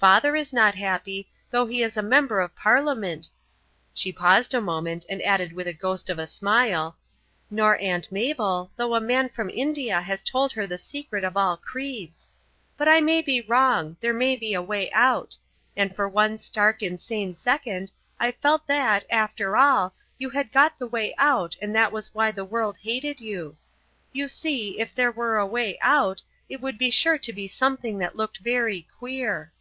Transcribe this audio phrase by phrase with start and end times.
[0.00, 3.28] Father is not happy, though he is a Member of Parliament"
[3.92, 6.96] She paused a moment and added with a ghost of a smile:
[7.50, 11.58] "Nor Aunt Mabel, though a man from India has told her the secret of all
[11.58, 12.30] creeds.
[12.78, 15.36] But I may be wrong; there may be a way out.
[15.76, 20.86] And for one stark, insane second, I felt that, after all, you had got the
[20.86, 23.54] way out and that was why the world hated you.
[24.14, 27.98] You see, if there were a way out, it would be sure to be something
[27.98, 29.52] that looked very queer."